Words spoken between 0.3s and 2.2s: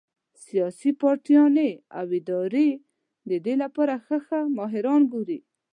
سياسي پارټيانې او